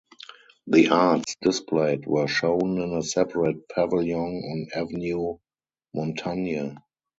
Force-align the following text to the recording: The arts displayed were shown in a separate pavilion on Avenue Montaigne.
The 0.65 0.89
arts 0.89 1.35
displayed 1.43 2.07
were 2.07 2.27
shown 2.27 2.81
in 2.81 2.91
a 2.91 3.03
separate 3.03 3.69
pavilion 3.69 4.17
on 4.73 4.81
Avenue 4.81 5.35
Montaigne. 5.93 6.77